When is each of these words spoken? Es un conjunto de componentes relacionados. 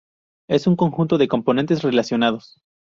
Es 0.49 0.65
un 0.65 0.75
conjunto 0.75 1.19
de 1.19 1.27
componentes 1.27 1.83
relacionados. 1.83 2.57